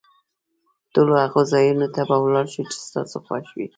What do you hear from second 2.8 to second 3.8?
ستا خوښ وي.